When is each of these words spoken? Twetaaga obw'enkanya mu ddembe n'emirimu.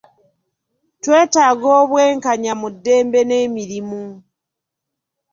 Twetaaga 1.03 1.69
obw'enkanya 1.81 2.53
mu 2.61 2.69
ddembe 2.73 3.19
n'emirimu. 3.25 4.03